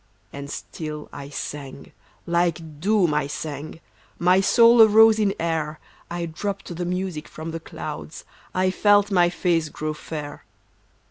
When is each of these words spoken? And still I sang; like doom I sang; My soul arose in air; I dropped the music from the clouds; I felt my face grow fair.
And 0.33 0.49
still 0.49 1.09
I 1.13 1.29
sang; 1.29 1.91
like 2.25 2.79
doom 2.81 3.13
I 3.13 3.27
sang; 3.27 3.79
My 4.17 4.41
soul 4.41 4.81
arose 4.81 5.19
in 5.19 5.35
air; 5.39 5.77
I 6.09 6.25
dropped 6.25 6.73
the 6.75 6.85
music 6.85 7.27
from 7.27 7.51
the 7.51 7.59
clouds; 7.59 8.25
I 8.55 8.71
felt 8.71 9.11
my 9.11 9.29
face 9.29 9.69
grow 9.69 9.93
fair. 9.93 10.43